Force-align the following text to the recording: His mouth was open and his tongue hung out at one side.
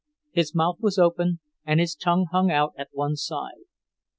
His 0.31 0.55
mouth 0.55 0.77
was 0.79 0.97
open 0.97 1.41
and 1.63 1.79
his 1.79 1.93
tongue 1.93 2.25
hung 2.31 2.49
out 2.49 2.73
at 2.75 2.89
one 2.91 3.15
side. 3.15 3.65